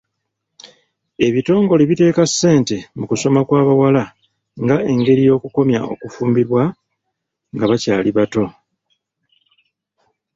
Ebitongole 1.27 1.83
biteeka 1.89 2.23
ssente 2.31 2.77
mu 2.97 3.05
kusoma 3.09 3.39
kw'abawala 3.47 4.03
nga 4.63 4.77
engeri 4.91 5.21
y'okukomya 5.27 5.79
okufumbirwa 5.93 6.63
nga 7.53 7.65
bakyali 7.69 8.09
bato. 8.17 8.45